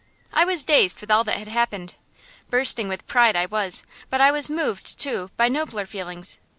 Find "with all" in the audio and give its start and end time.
0.99-1.23